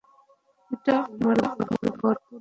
এটা 0.71 0.95
আমার 1.05 1.35
গর্ব 1.59 1.93
নয়। 2.03 2.19